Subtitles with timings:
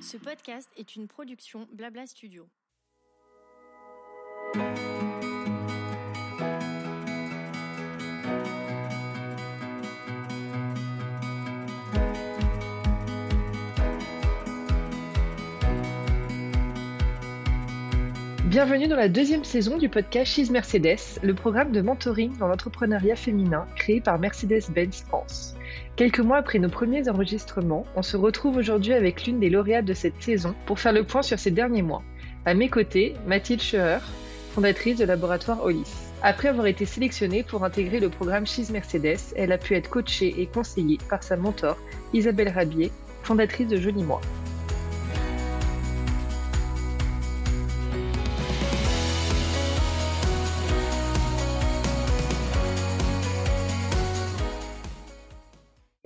[0.00, 2.48] Ce podcast est une production Blabla Studio.
[18.56, 23.14] Bienvenue dans la deuxième saison du podcast She's Mercedes, le programme de mentoring dans l'entrepreneuriat
[23.14, 25.54] féminin créé par Mercedes-Benz France.
[25.94, 29.92] Quelques mois après nos premiers enregistrements, on se retrouve aujourd'hui avec l'une des lauréates de
[29.92, 32.02] cette saison pour faire le point sur ces derniers mois.
[32.46, 33.98] À mes côtés, Mathilde Scheuer,
[34.52, 35.92] fondatrice de laboratoire Olis.
[36.22, 40.34] Après avoir été sélectionnée pour intégrer le programme She's Mercedes, elle a pu être coachée
[40.40, 41.76] et conseillée par sa mentor,
[42.14, 42.90] Isabelle Rabier,
[43.22, 44.22] fondatrice de Joli Moi.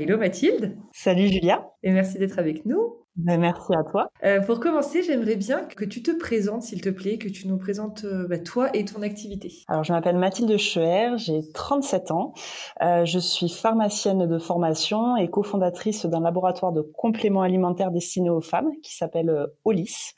[0.03, 0.79] Hello Mathilde.
[0.93, 1.69] Salut Julia.
[1.83, 2.97] Et merci d'être avec nous.
[3.17, 4.09] Ben, merci à toi.
[4.25, 7.59] Euh, pour commencer, j'aimerais bien que tu te présentes, s'il te plaît, que tu nous
[7.59, 9.53] présentes euh, bah, toi et ton activité.
[9.69, 12.33] Alors, je m'appelle Mathilde Scheuer, j'ai 37 ans.
[12.81, 18.41] Euh, je suis pharmacienne de formation et cofondatrice d'un laboratoire de compléments alimentaires destinés aux
[18.41, 20.15] femmes qui s'appelle Olis.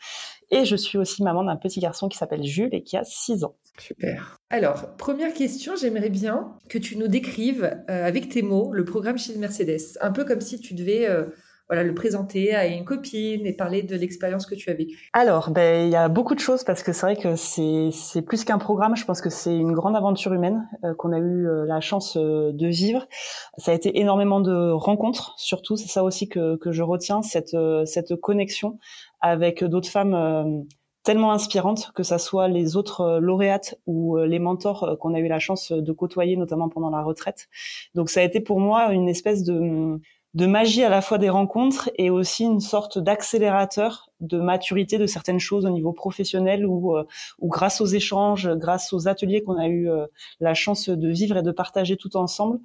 [0.52, 3.42] Et je suis aussi maman d'un petit garçon qui s'appelle Jules et qui a 6
[3.42, 3.56] ans.
[3.78, 4.38] Super.
[4.50, 9.34] Alors, première question, j'aimerais bien que tu nous décrives avec tes mots le programme chez
[9.36, 9.96] Mercedes.
[10.00, 11.08] Un peu comme si tu devais
[11.72, 15.50] voilà, le présenter à une copine et parler de l'expérience que tu as vécue Alors,
[15.50, 18.58] ben, il y a beaucoup de choses parce que c'est vrai que c'est plus qu'un
[18.58, 18.94] programme.
[18.94, 22.18] Je pense que c'est une grande aventure humaine euh, qu'on a eu euh, la chance
[22.18, 23.06] euh, de vivre.
[23.56, 25.76] Ça a été énormément de rencontres, surtout.
[25.76, 28.78] C'est ça aussi que, je retiens, cette connexion
[29.22, 30.66] avec d'autres femmes
[31.02, 35.38] tellement inspirantes, que ça soit les autres lauréates ou les mentors qu'on a eu la
[35.38, 37.48] chance de côtoyer, notamment pendant la retraite.
[37.94, 39.98] Donc ça a été pour moi une espèce de
[40.34, 45.06] de magie à la fois des rencontres et aussi une sorte d'accélérateur de maturité de
[45.06, 47.04] certaines choses au niveau professionnel ou, euh,
[47.38, 50.06] ou grâce aux échanges, grâce aux ateliers qu'on a eu euh,
[50.40, 52.60] la chance de vivre et de partager tout ensemble.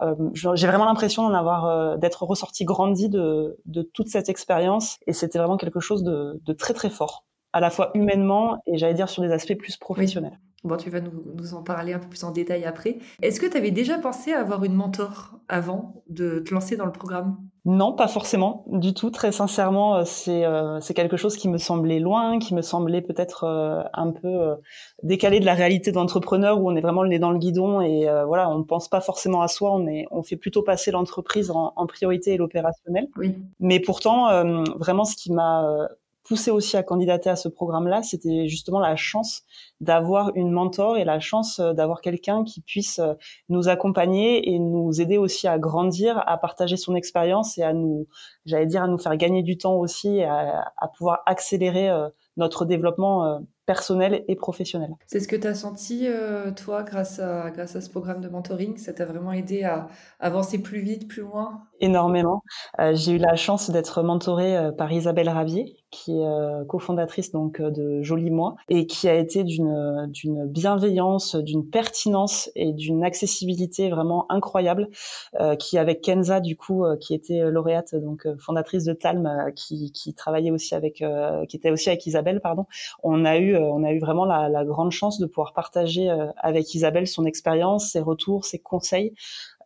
[0.00, 5.12] Euh, j'ai vraiment l'impression d'en avoir, d'être ressorti grandi de, de toute cette expérience et
[5.12, 8.94] c'était vraiment quelque chose de, de, très très fort, à la fois humainement et j'allais
[8.94, 10.38] dire sur des aspects plus professionnels.
[10.64, 12.98] Bon, tu vas nous, nous, en parler un peu plus en détail après.
[13.20, 16.86] Est-ce que tu avais déjà pensé à avoir une mentor avant de te lancer dans
[16.86, 17.36] le programme?
[17.64, 19.10] Non, pas forcément, du tout.
[19.10, 23.02] Très sincèrement, euh, c'est euh, c'est quelque chose qui me semblait loin, qui me semblait
[23.02, 24.56] peut-être euh, un peu
[25.02, 28.06] décalé de la réalité d'entrepreneur où on est vraiment le nez dans le guidon et
[28.26, 31.50] voilà, on ne pense pas forcément à soi, on, est, on fait plutôt passer l'entreprise
[31.50, 33.08] en, en, priorité et l'opérationnel.
[33.16, 33.36] Oui.
[33.60, 34.44] Mais pourtant,
[34.76, 35.88] vraiment, ce qui m'a
[36.24, 39.42] poussé aussi à candidater à ce programme-là, c'était justement la chance
[39.80, 43.14] d'avoir une mentor et la chance euh, d'avoir quelqu'un qui puisse euh,
[43.48, 48.06] nous accompagner et nous aider aussi à grandir, à partager son expérience et à nous,
[48.44, 52.64] j'allais dire, à nous faire gagner du temps aussi, à, à pouvoir accélérer euh, notre
[52.64, 54.90] développement personnel et professionnel.
[55.06, 56.08] C'est ce que tu as senti,
[56.56, 58.78] toi, grâce à, grâce à ce programme de mentoring?
[58.78, 59.88] Ça t'a vraiment aidé à
[60.18, 61.64] avancer plus vite, plus loin?
[61.80, 62.42] Énormément.
[62.92, 67.70] J'ai eu la chance d'être mentorée par Isabelle Ravier, qui est euh, cofondatrice donc euh,
[67.70, 73.90] de Joli Moi et qui a été d'une d'une bienveillance, d'une pertinence et d'une accessibilité
[73.90, 74.88] vraiment incroyable.
[75.40, 80.14] Euh, qui avec Kenza du coup, qui était lauréate donc fondatrice de Talm, qui qui
[80.14, 81.04] travaillait aussi avec,
[81.48, 82.66] qui était aussi avec Isabelle pardon.
[83.02, 86.08] On a eu on a eu vraiment la, la grande chance de pouvoir partager
[86.38, 89.12] avec Isabelle son expérience, ses retours, ses conseils.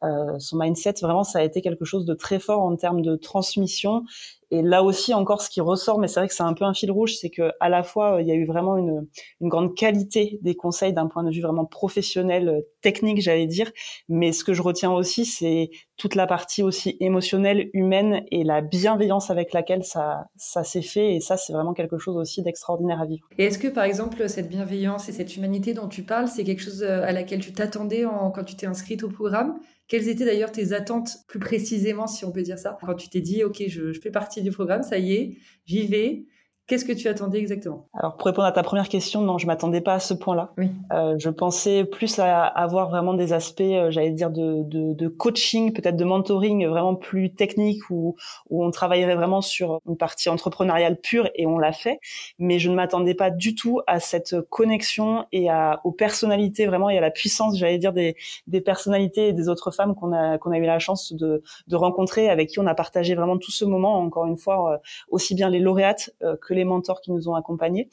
[0.02, 3.16] Euh, son mindset, vraiment, ça a été quelque chose de très fort en termes de
[3.16, 4.04] transmission
[4.50, 6.74] et là aussi encore, ce qui ressort, mais c'est vrai que c'est un peu un
[6.74, 9.06] fil rouge, c'est que à la fois il y a eu vraiment une,
[9.40, 13.70] une grande qualité des conseils d'un point de vue vraiment professionnel, euh, technique, j'allais dire.
[14.08, 18.60] Mais ce que je retiens aussi, c'est toute la partie aussi émotionnelle, humaine et la
[18.60, 21.14] bienveillance avec laquelle ça ça s'est fait.
[21.14, 23.26] Et ça, c'est vraiment quelque chose aussi d'extraordinaire à vivre.
[23.38, 26.62] Et est-ce que par exemple cette bienveillance et cette humanité dont tu parles, c'est quelque
[26.62, 29.58] chose euh, à laquelle tu t'attendais quand tu t'es inscrite au programme?
[29.88, 33.20] Quelles étaient d'ailleurs tes attentes plus précisément, si on peut dire ça, quand tu t'es
[33.20, 36.26] dit, OK, je, fais partie du programme, ça y est, j'y vais,
[36.66, 37.86] Qu'est-ce que tu attendais exactement?
[37.94, 40.52] Alors pour répondre à ta première question, non, je m'attendais pas à ce point-là.
[40.58, 40.70] Oui.
[40.92, 45.08] Euh, je pensais plus à avoir vraiment des aspects, euh, j'allais dire de, de, de
[45.08, 48.16] coaching, peut-être de mentoring vraiment plus technique où,
[48.50, 52.00] où on travaillerait vraiment sur une partie entrepreneuriale pure et on l'a fait.
[52.40, 56.90] Mais je ne m'attendais pas du tout à cette connexion et à, aux personnalités vraiment
[56.90, 58.16] et à la puissance, j'allais dire des,
[58.48, 61.76] des personnalités et des autres femmes qu'on a qu'on a eu la chance de, de
[61.76, 63.98] rencontrer, avec qui on a partagé vraiment tout ce moment.
[64.00, 64.78] Encore une fois, euh,
[65.10, 67.88] aussi bien les lauréates euh, que les mentors qui nous ont accompagnés.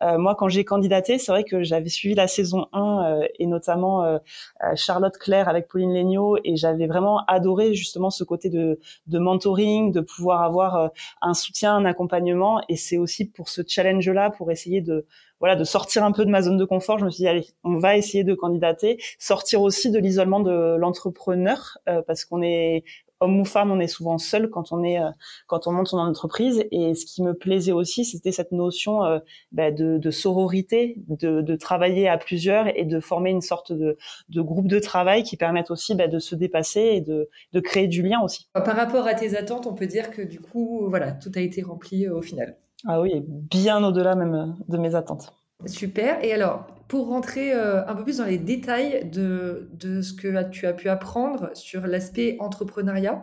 [0.00, 4.18] moi, quand j'ai candidaté, c'est vrai que j'avais suivi la saison 1 et notamment
[4.74, 9.92] Charlotte Claire avec Pauline Legnaud et j'avais vraiment adoré justement ce côté de, de mentoring,
[9.92, 10.90] de pouvoir avoir
[11.22, 12.62] un soutien, un accompagnement.
[12.68, 15.06] Et c'est aussi pour ce challenge-là, pour essayer de
[15.40, 16.98] voilà, de sortir un peu de ma zone de confort.
[16.98, 20.76] Je me suis dit, allez, on va essayer de candidater, sortir aussi de l'isolement de
[20.78, 22.84] l'entrepreneur, euh, parce qu'on est
[23.20, 25.10] homme ou femme, on est souvent seul quand on est euh,
[25.46, 26.64] quand on monte son entreprise.
[26.70, 29.18] Et ce qui me plaisait aussi, c'était cette notion euh,
[29.52, 33.96] bah, de, de, sororité, de, de, travailler à plusieurs et de former une sorte de,
[34.28, 37.88] de groupe de travail qui permettent aussi bah, de se dépasser et de, de créer
[37.88, 38.48] du lien aussi.
[38.52, 41.62] Par rapport à tes attentes, on peut dire que du coup, voilà, tout a été
[41.62, 42.56] rempli au final.
[42.86, 45.32] Ah oui, bien au-delà même euh, de mes attentes.
[45.64, 46.22] Super.
[46.22, 50.48] Et alors, pour rentrer euh, un peu plus dans les détails de, de, ce que
[50.50, 53.22] tu as pu apprendre sur l'aspect entrepreneuriat,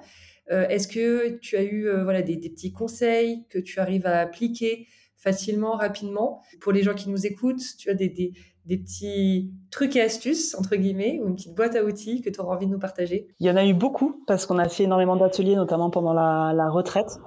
[0.52, 4.88] euh, est-ce que tu as eu voilà, des, petits conseils que tu arrives à appliquer
[5.16, 6.42] facilement, rapidement?
[6.60, 8.34] Pour les gens qui nous écoutent, tu as des, des,
[8.66, 12.40] des petits trucs et astuces, entre guillemets, ou une petite boîte à outils que tu
[12.40, 13.28] auras envie de nous partager?
[13.40, 16.54] Il y en a eu beaucoup parce qu'on a fait énormément d'ateliers, notamment pendant la,
[16.56, 17.20] la retraite.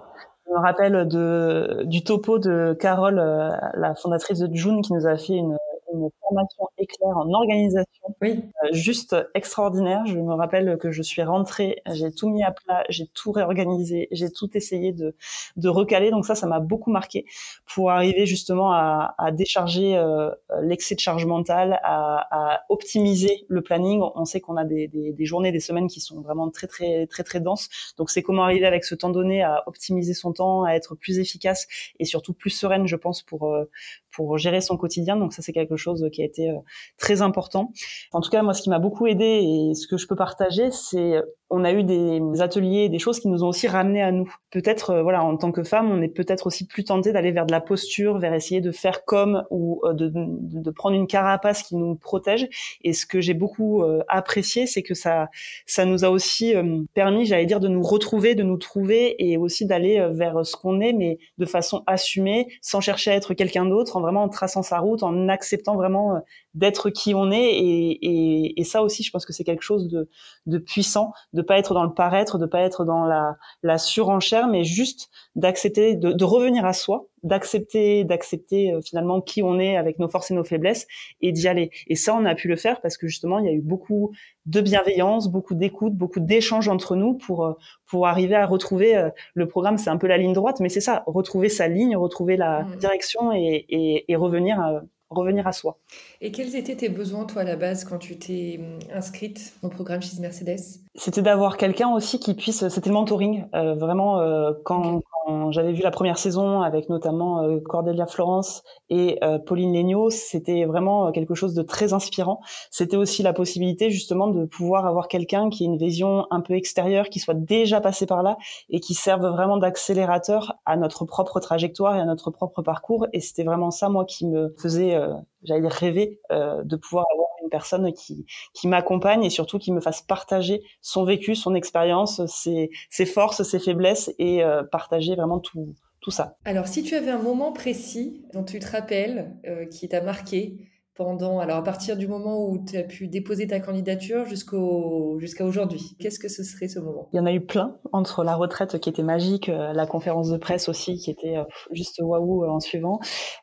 [0.47, 5.07] Je me rappelle de, du topo de Carole, euh, la fondatrice de June, qui nous
[5.07, 5.57] a fait une,
[5.93, 8.43] une formation éclair en organisation, oui.
[8.65, 10.07] Euh, juste extraordinaire.
[10.07, 14.09] Je me rappelle que je suis rentrée, j'ai tout mis à plat, j'ai tout réorganisé,
[14.13, 15.15] j'ai tout essayé de,
[15.57, 16.11] de recaler.
[16.11, 17.27] Donc ça, ça m'a beaucoup marqué
[17.67, 20.31] pour arriver justement à, à décharger euh,
[20.63, 24.03] l'excès de charge mentale, à, à, optimiser le planning.
[24.15, 27.07] On sait qu'on a des, des, des, journées, des semaines qui sont vraiment très très
[27.07, 27.69] très très denses.
[27.99, 31.19] Donc c'est comment arriver avec ce temps donné à optimiser son temps, à être plus
[31.19, 31.67] efficace
[31.99, 33.65] et surtout plus sereine, je pense, pour euh,
[34.11, 35.17] pour gérer son quotidien.
[35.17, 36.51] Donc ça, c'est quelque chose qui a été
[36.99, 37.73] très important.
[38.13, 40.71] En tout cas, moi, ce qui m'a beaucoup aidé et ce que je peux partager,
[40.71, 44.35] c'est on a eu des ateliers, des choses qui nous ont aussi ramené à nous.
[44.51, 47.47] Peut-être, euh, voilà, en tant que femme, on est peut-être aussi plus tenté d'aller vers
[47.47, 51.63] de la posture, vers essayer de faire comme ou euh, de, de, prendre une carapace
[51.63, 52.49] qui nous protège.
[52.83, 55.29] Et ce que j'ai beaucoup euh, apprécié, c'est que ça,
[55.67, 56.55] ça nous a aussi
[56.95, 60.81] permis, j'allais dire, de nous retrouver, de nous trouver et aussi d'aller vers ce qu'on
[60.81, 64.63] est, mais de façon assumée, sans chercher à être quelqu'un d'autre, en vraiment en traçant
[64.63, 66.21] sa route, en acceptant vraiment
[66.55, 67.55] d'être qui on est.
[67.55, 70.09] Et, et, et, ça aussi, je pense que c'est quelque chose de,
[70.47, 74.49] de puissant, de pas être dans le paraître, de pas être dans la, la surenchère,
[74.49, 79.77] mais juste d'accepter, de, de, revenir à soi, d'accepter, d'accepter euh, finalement qui on est
[79.77, 80.87] avec nos forces et nos faiblesses
[81.21, 81.71] et d'y aller.
[81.89, 84.13] Et ça, on a pu le faire parce que justement, il y a eu beaucoup
[84.47, 87.53] de bienveillance, beaucoup d'écoute, beaucoup d'échanges entre nous pour euh,
[87.87, 89.77] pour arriver à retrouver euh, le programme.
[89.77, 92.77] C'est un peu la ligne droite, mais c'est ça, retrouver sa ligne, retrouver la mmh.
[92.77, 94.81] direction et, et, et revenir à,
[95.11, 95.79] revenir à soi.
[96.21, 99.69] Et quels étaient tes besoins, toi, à la base, quand tu t'es hum, inscrite au
[99.69, 100.81] programme chez Mercedes?
[100.99, 102.67] C'était d'avoir quelqu'un aussi qui puisse.
[102.69, 103.47] C'était le mentoring.
[103.55, 105.03] Euh, vraiment, euh, quand,
[105.51, 111.11] j'avais vu la première saison avec notamment euh, Cordelia Florence et Pauline Legnaud, c'était vraiment
[111.11, 112.41] quelque chose de très inspirant.
[112.71, 116.55] C'était aussi la possibilité, justement, de pouvoir avoir quelqu'un qui ait une vision un peu
[116.55, 118.39] extérieure, qui soit déjà passé par là
[118.71, 123.09] et qui serve vraiment d'accélérateur à notre propre trajectoire et à notre propre parcours.
[123.13, 125.15] Et c'était vraiment ça, moi, qui me faisait euh,
[125.47, 129.81] j'allais dire rêver euh, de pouvoir avoir personne qui qui m'accompagne et surtout qui me
[129.81, 135.39] fasse partager son vécu, son expérience, ses, ses forces, ses faiblesses et euh, partager vraiment
[135.39, 136.37] tout tout ça.
[136.45, 139.37] Alors si tu avais un moment précis dont tu te rappelles
[139.71, 140.57] qui t'a marqué
[140.97, 145.45] pendant, alors à partir du moment où tu as pu déposer ta candidature jusqu'au, jusqu'à
[145.45, 147.09] aujourd'hui Qu'est-ce que ce serait ce moment?
[147.13, 150.31] Il y en a eu plein, entre la retraite qui était magique, euh, la conférence
[150.31, 152.99] de presse aussi qui était euh, juste waouh euh, en suivant.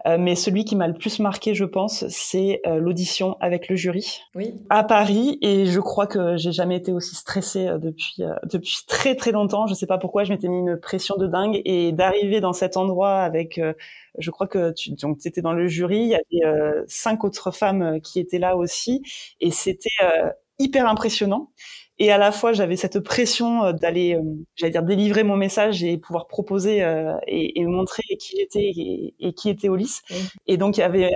[0.06, 4.54] mais celui qui m'a le plus marqué, je pense, c'est l'audition avec le jury oui.
[4.70, 5.38] à Paris.
[5.42, 9.68] Et je crois que j'ai jamais été aussi stressée depuis, depuis très très longtemps.
[9.68, 11.62] Je sais pas pourquoi, je m'étais mis une pression de dingue.
[11.66, 13.62] Et d'arriver dans cet endroit avec
[14.20, 17.82] je crois que tu donc étais dans le jury, il y avait cinq autres femmes
[17.82, 19.02] euh, qui étaient là aussi,
[19.40, 21.52] et c'était euh, hyper impressionnant.
[22.00, 24.18] Et à la fois, j'avais cette pression d'aller,
[24.56, 26.80] j'allais dire, délivrer mon message et pouvoir proposer
[27.28, 30.02] et, et, montrer qui j'étais et, et, qui était Ulysse.
[30.48, 31.12] Et donc, il y avait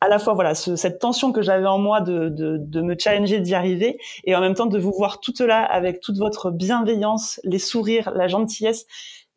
[0.00, 2.96] à la fois voilà ce, cette tension que j'avais en moi de, de, de me
[2.98, 6.50] challenger d'y arriver et en même temps de vous voir toute là avec toute votre
[6.50, 8.86] bienveillance, les sourires, la gentillesse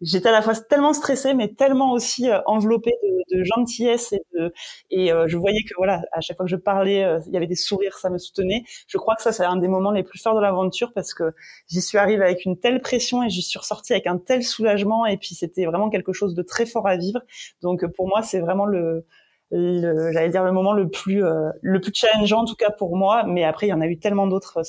[0.01, 4.21] j'étais à la fois tellement stressée, mais tellement aussi euh, enveloppée de, de, gentillesse et,
[4.33, 4.53] de,
[4.91, 7.37] et euh, je voyais que voilà, à chaque fois que je parlais, euh, il y
[7.37, 8.63] avait des sourires, ça me soutenait.
[8.87, 11.33] Je crois que ça, c'est un des moments les plus forts de l'aventure parce que
[11.67, 15.05] j'y suis arrivée avec une telle pression et j'y suis ressortie avec un tel soulagement
[15.05, 17.21] et puis c'était vraiment quelque chose de très fort à vivre.
[17.61, 19.05] Donc pour moi, c'est vraiment le,
[19.51, 21.23] le j'allais dire le moment le plus
[21.61, 23.23] le plus challengeant en tout cas pour moi.
[23.23, 24.61] Mais après, il y en a eu tellement d'autres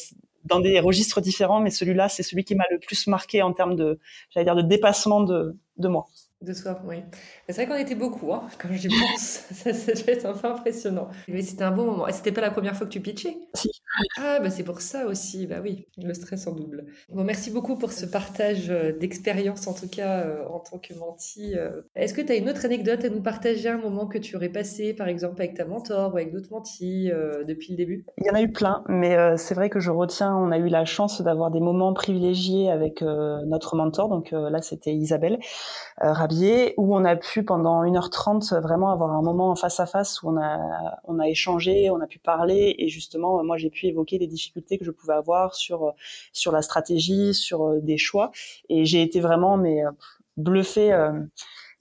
[0.45, 3.77] dans des registres différents, mais celui-là, c'est celui qui m'a le plus marqué en termes
[3.77, 3.99] de,
[4.31, 6.07] j'allais dire, de dépassement de, de moi.
[6.45, 6.97] De soi, oui.
[7.49, 9.47] C'est vrai qu'on était beaucoup, hein, quand j'y pense.
[9.53, 11.09] ça, ça devait être un peu impressionnant.
[11.29, 12.07] Mais c'était un bon moment.
[12.07, 13.37] Et c'était pas la première fois que tu pitchais?
[13.55, 13.71] Si.
[14.19, 15.47] Ah, bah c'est pour ça aussi.
[15.47, 16.87] Bah oui, le stress en double.
[17.11, 20.95] Bon, merci beaucoup pour ce partage euh, d'expérience, en tout cas, euh, en tant que
[20.95, 21.57] menti.
[21.57, 21.83] Euh.
[21.95, 24.49] Est-ce que tu as une autre anecdote à nous partager, un moment que tu aurais
[24.49, 27.11] passé, par exemple, avec ta mentor ou avec d'autres mentis
[27.47, 28.05] depuis le début?
[28.19, 30.69] Il y en a eu plein, mais c'est vrai que je retiens, on a eu
[30.69, 34.09] la chance d'avoir des moments privilégiés avec notre mentor.
[34.09, 35.39] Donc là, c'était Isabelle
[35.99, 36.34] Rabi
[36.77, 40.37] où on a pu pendant 1h30 vraiment avoir un moment face à face où on
[40.41, 42.75] a on a échangé, on a pu parler.
[42.79, 45.95] Et justement moi j'ai pu évoquer les difficultés que je pouvais avoir sur
[46.33, 48.31] sur la stratégie, sur euh, des choix.
[48.69, 49.91] Et j'ai été vraiment mais euh,
[50.37, 51.13] bluffée euh,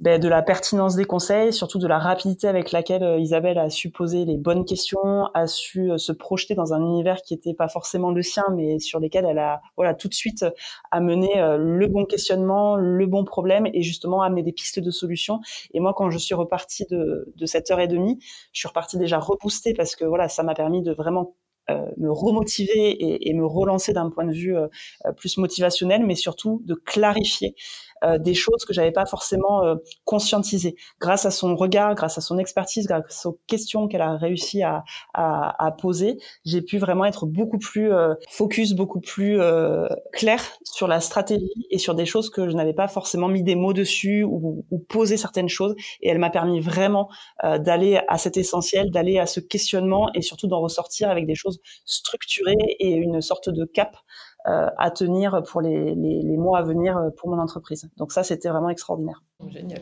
[0.03, 3.69] ben, de la pertinence des conseils, surtout de la rapidité avec laquelle euh, Isabelle a
[3.69, 7.53] su poser les bonnes questions, a su euh, se projeter dans un univers qui n'était
[7.53, 10.51] pas forcément le sien, mais sur lesquels elle a voilà tout de suite euh,
[10.91, 15.39] amené le bon questionnement, le bon problème et justement amené des pistes de solutions.
[15.73, 18.19] Et moi, quand je suis repartie de, de cette heure et demie,
[18.51, 21.37] je suis repartie déjà reboostée parce que voilà, ça m'a permis de vraiment
[21.95, 24.53] me remotiver et, et, me relancer d'un point de vue
[25.15, 30.75] plus motivationnel, mais surtout de clarifier euh, des choses que j'avais pas forcément euh, conscientisées.
[30.99, 34.83] Grâce à son regard, grâce à son expertise, grâce aux questions qu'elle a réussi à,
[35.13, 39.39] à, à poser, j'ai pu vraiment être beaucoup plus euh, focus, beaucoup plus
[40.11, 43.55] clair sur la stratégie et sur des choses que je n'avais pas forcément mis des
[43.55, 45.75] mots dessus ou, ou posé certaines choses.
[46.01, 47.09] Et elle m'a permis vraiment
[47.43, 51.59] d'aller à cet essentiel, d'aller à ce questionnement et surtout d'en ressortir avec des choses
[51.85, 53.97] structurées et une sorte de cap euh,
[54.45, 57.89] à tenir pour les, les, mois à venir euh, pour mon entreprise.
[57.97, 59.23] Donc ça, c'était vraiment extraordinaire.
[59.49, 59.81] Génial.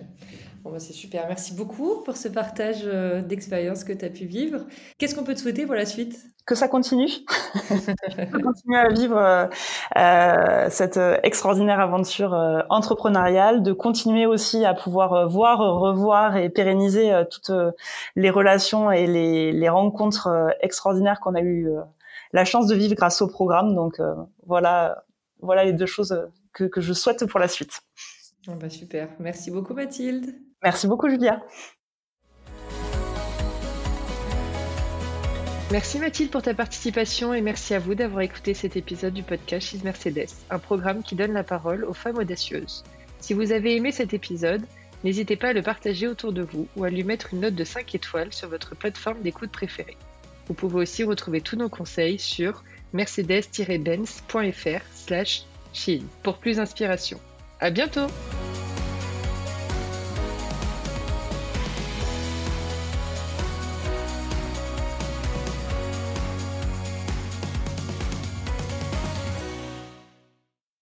[0.64, 1.26] Bon, bah, c'est super.
[1.28, 4.66] Merci beaucoup pour ce partage euh, d'expérience que tu as pu vivre.
[4.98, 6.20] Qu'est-ce qu'on peut te souhaiter pour la suite?
[6.46, 7.10] Que ça continue.
[8.44, 9.50] continue à vivre
[9.98, 12.34] euh, cette extraordinaire aventure
[12.70, 17.52] entrepreneuriale, de continuer aussi à pouvoir voir, revoir et pérenniser toutes
[18.16, 21.70] les relations et les, les rencontres extraordinaires qu'on a eues
[22.34, 23.76] la chance de vivre grâce au programme.
[23.76, 24.14] Donc euh,
[24.46, 25.04] voilà,
[25.40, 27.82] voilà les deux choses que, que, je souhaite pour la suite.
[28.48, 29.10] Oh bah super.
[29.20, 30.36] Merci beaucoup Mathilde.
[30.64, 31.42] Merci beaucoup Julia.
[35.72, 39.70] Merci Mathilde pour ta participation et merci à vous d'avoir écouté cet épisode du podcast
[39.70, 42.84] Chez Mercedes, un programme qui donne la parole aux femmes audacieuses.
[43.22, 44.64] Si vous avez aimé cet épisode,
[45.06, 47.64] n'hésitez pas à le partager autour de vous ou à lui mettre une note de
[47.64, 49.96] 5 étoiles sur votre plateforme d'écoute préférée.
[50.52, 55.44] Vous pouvez aussi retrouver tous nos conseils sur mercedes-benz.fr slash
[56.24, 57.22] pour plus d'inspiration.
[57.62, 58.08] À bientôt!